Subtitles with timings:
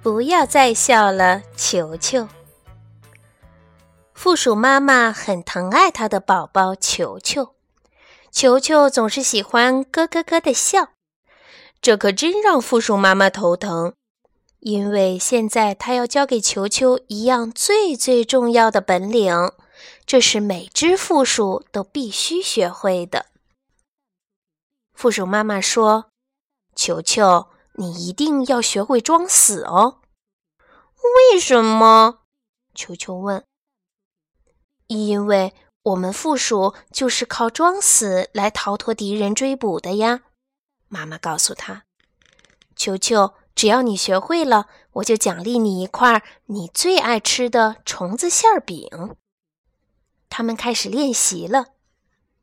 [0.00, 2.28] 不要再笑了，球球。
[4.14, 7.54] 负鼠妈妈很疼爱它的宝宝球球，
[8.30, 10.90] 球球总是喜欢咯咯咯的笑，
[11.80, 13.94] 这可真让负鼠妈妈头疼。
[14.60, 19.52] 因为现在它要教给球球一样最最重要的本领，
[20.06, 23.26] 这是每只负鼠都必须学会的。
[24.94, 26.06] 负鼠妈妈说
[26.76, 30.00] ：“球球。”你一定要学会装死哦！
[31.32, 32.22] 为什么？
[32.74, 33.44] 球球问。
[34.88, 35.54] 因为
[35.84, 40.22] 我们负鼠就是靠装死来逃脱敌人追捕的呀。
[40.88, 41.84] 妈妈告诉他
[42.74, 49.16] ：“球球，只要你学会了，我就奖励你一块你最爱吃的虫子馅饼。”
[50.28, 51.74] 他们开始练习了。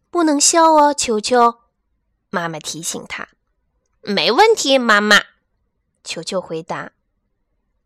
[0.09, 1.55] 不能笑哦，球球。
[2.30, 3.27] 妈妈提醒他。
[4.08, 5.20] 没问题，妈妈。
[6.03, 6.92] 球球回答。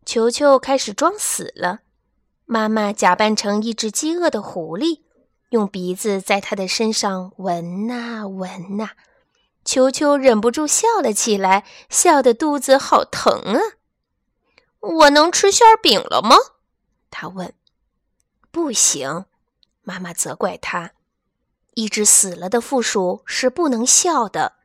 [0.04, 1.80] 球球开始装死了。
[2.44, 5.00] 妈妈假扮成一只饥饿的狐狸，
[5.48, 8.90] 用鼻子在他的身上闻呐闻呐。
[9.64, 13.60] 球球忍不住笑了起来，笑得肚子好疼啊！
[14.80, 16.36] 我能吃馅饼了吗？
[17.10, 17.54] 他问。
[18.50, 19.24] 不行，
[19.80, 20.92] 妈妈责怪他。
[21.72, 24.59] 一只死了的负鼠是不能笑的。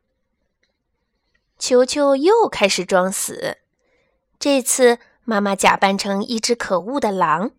[1.57, 3.57] 球球又开始装死，
[4.37, 7.51] 这次妈妈假扮成一只可恶的狼，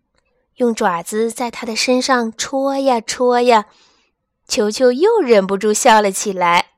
[0.55, 3.65] 用爪子在他的身上戳呀戳呀。
[4.47, 6.71] 球球又忍不住笑了起来，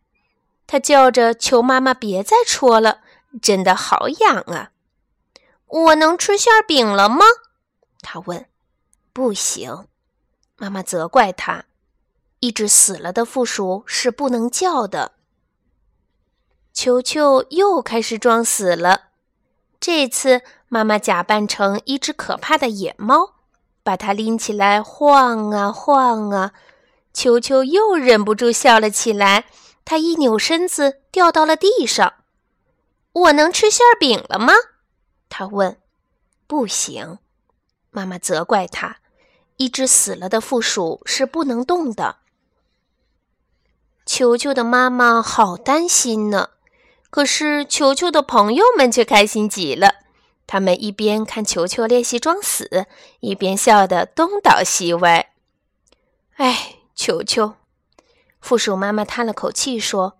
[0.65, 3.01] 他叫着求妈妈别再戳了，
[3.41, 4.71] 真的好痒啊！
[5.67, 7.25] 我能吃馅饼了吗？
[8.01, 8.47] 他问。
[9.11, 9.87] 不行，
[10.55, 11.65] 妈妈责怪他。
[12.39, 15.11] 一只死了的负鼠是不能叫的。
[16.73, 19.09] 球球又开始装死了。
[19.79, 23.35] 这次，妈妈假扮成一只可怕的野猫，
[23.83, 26.53] 把它拎起来晃啊晃啊。
[27.13, 29.45] 球球又忍不住笑了起来。
[29.83, 32.13] 他一扭身子，掉到了地上。
[33.11, 34.53] 我能吃馅饼了吗？
[35.27, 35.77] 他问。
[36.45, 37.17] 不行，
[37.89, 38.97] 妈妈责怪他。
[39.57, 42.17] 一只死了的负鼠是不能动的。
[44.05, 46.49] 球球的妈妈好担心呢。
[47.09, 49.95] 可是，球球的朋友们却开心极了。
[50.45, 52.85] 他们一边看球球练习装死，
[53.19, 55.31] 一边笑得东倒西歪。
[56.35, 57.55] 哎，球球，
[58.39, 60.17] 负鼠妈妈叹了口气说：“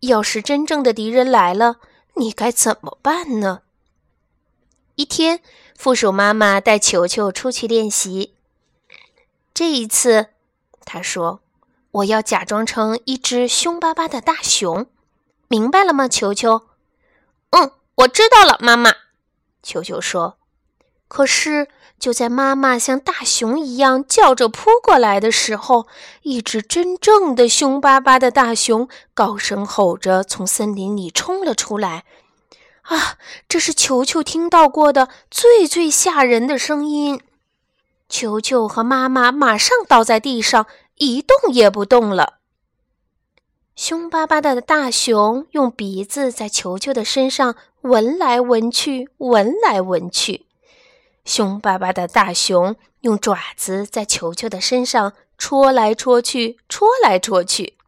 [0.00, 1.76] 要是真正的敌人来了，
[2.14, 3.62] 你该怎么办呢？”
[4.96, 5.40] 一天，
[5.76, 8.34] 负鼠妈妈带球球出去练习。
[9.54, 10.28] 这一次，
[10.84, 11.40] 他说
[11.92, 14.86] ：“我要假装成一只凶巴巴的大熊。”
[15.50, 16.62] 明白了吗，球球？
[17.50, 18.94] 嗯，我知道了，妈妈。
[19.64, 20.38] 球球说。
[21.08, 21.66] 可是，
[21.98, 25.88] 就在妈妈像大熊一样叫着扑过来的时候，
[26.22, 32.04] 一只真正的凶巴巴的大熊高声吼着从森林里冲了出来。
[32.82, 33.18] 啊，
[33.48, 37.20] 这是球球听到过的最最吓人的声音。
[38.08, 42.34] 球球和妈妈马上倒在地上，一动也不动了。
[43.76, 50.46] 凶巴巴的大熊用鼻子在球球的身上闻来闻去，闻来闻去。
[51.24, 57.78] 凶巴巴的大熊用爪子在球球的身上戳来戳去，戳来戳去。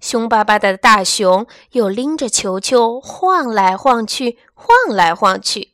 [0.00, 5.72] 凶巴巴的大熊又拎着球球晃来晃去，晃来晃去。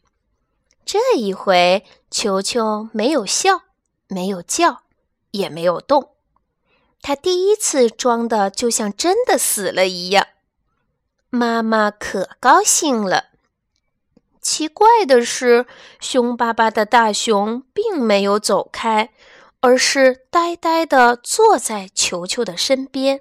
[0.84, 3.62] 这一回，球球没有笑，
[4.08, 4.82] 没有叫，
[5.30, 6.10] 也没有动。
[7.00, 10.26] 他第一次装的就像真的死了一样，
[11.30, 13.26] 妈妈可高兴了。
[14.40, 15.66] 奇怪的是，
[16.00, 19.10] 凶巴巴的大熊并没有走开，
[19.60, 23.20] 而是呆呆地坐在球球的身边。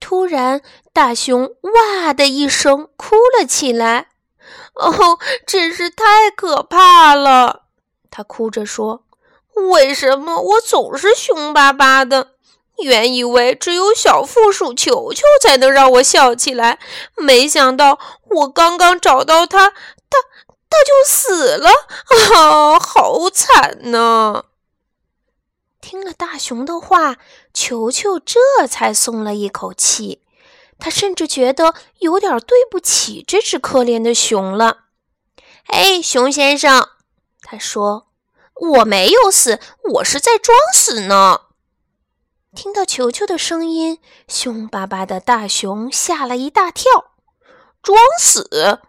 [0.00, 4.08] 突然，大熊“哇”的一声哭了起来。
[4.74, 7.64] “哦，真是太可怕了！”
[8.10, 9.04] 他哭着说
[9.72, 12.32] ，“为什么我总是凶巴巴的？”
[12.78, 16.78] 原以为只有小负鼠球球才能让我笑起来，
[17.16, 17.98] 没想到
[18.30, 20.18] 我刚刚找到它，它
[20.70, 21.70] 它就死了
[22.36, 22.78] 啊！
[22.78, 24.44] 好惨呐！
[25.80, 27.16] 听了大熊的话，
[27.54, 30.22] 球球这才松了一口气。
[30.80, 34.84] 他甚至觉得有点对不起这只可怜的熊了。
[35.66, 36.90] 哎，熊先生，
[37.42, 38.06] 他说
[38.54, 39.58] ：“我没有死，
[39.94, 41.40] 我是在装死呢。”
[42.54, 47.12] 听到球球的声音，凶巴巴的大熊吓了一大跳，
[47.82, 48.80] 装死！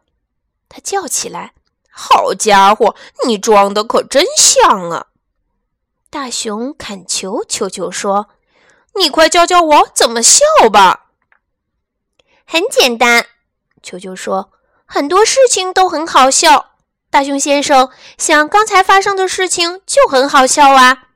[0.70, 1.54] 他叫起来
[1.92, 2.96] ：“好家伙，
[3.28, 5.08] 你装的可真像啊！
[6.10, 8.30] 大熊恳求球球说
[8.96, 10.40] ：“你快教教我怎么笑
[10.72, 11.08] 吧。”
[12.48, 13.28] 很简单，
[13.84, 14.52] 球球说
[14.88, 16.78] ：“很多事情都很好笑。
[17.12, 21.09] 大熊先生，像刚才发生的事情就很好笑啊！”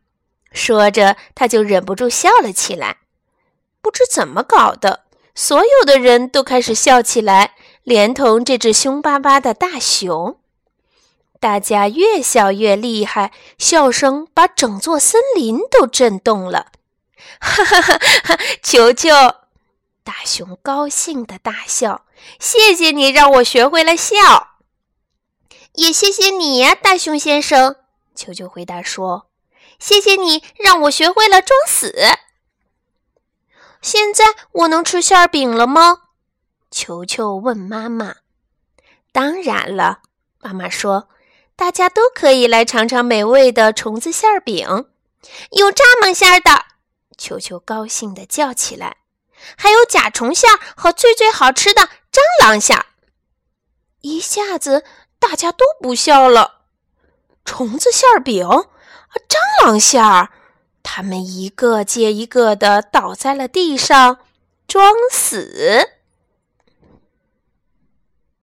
[0.54, 3.00] 说着，他就忍不住笑了起来。
[3.82, 5.04] 不知怎么搞的，
[5.36, 10.40] 所有的人都开始笑起来，连同这只凶巴巴的大熊。
[11.40, 16.72] 大家越笑越厉害，笑声把整座森林都震动了。
[17.42, 18.00] 哈哈哈！
[18.24, 19.10] 哈球球，
[20.04, 22.06] 大熊高兴的大笑。
[22.40, 24.16] 谢谢你让我学会了笑，
[25.74, 27.76] 也谢谢你呀，大熊先生。
[28.16, 29.28] 球球回答说
[29.84, 31.94] ：“谢谢你让我学会了装死。”
[33.84, 36.04] 现在我能吃馅饼了吗？
[36.72, 38.16] 球球问妈妈。
[39.12, 40.00] 当然了，
[40.40, 41.10] 妈妈说。
[41.58, 44.88] 大家都可以来尝尝美味的虫子馅饼，
[45.52, 46.66] 有蚱蜢馅的！
[47.18, 48.98] 球球高兴地叫起来。
[49.58, 51.82] 还有甲虫馅和最最好吃的
[52.12, 52.86] 蟑螂馅。
[54.00, 54.84] 一下子
[55.20, 56.62] 大家都不笑了。
[57.46, 58.48] 虫子馅饼，
[59.30, 60.30] 蟑螂馅儿，
[60.82, 64.20] 他们一个接一个的倒在了地上，
[64.68, 65.93] 装死。